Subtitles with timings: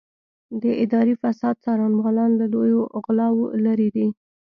[0.61, 4.07] د اداري فساد څارنوالان له لویو غلاوو لېرې دي.